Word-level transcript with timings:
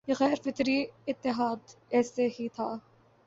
یہ 0.07 0.13
غیر 0.19 0.35
فطری 0.43 0.77
اتحاد 1.07 1.61
ایسے 1.89 2.27
ہی 2.39 2.47
تھا 2.49 2.69